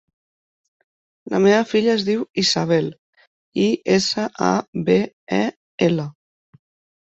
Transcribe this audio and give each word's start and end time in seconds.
La 1.33 1.41
meva 1.43 1.59
filla 1.71 1.91
es 1.97 2.05
diu 2.07 2.23
Isabel: 2.43 2.87
i, 3.65 3.67
essa, 3.99 4.25
a, 4.47 4.49
be, 4.89 4.97
e, 5.43 5.45
ela. 5.91 6.09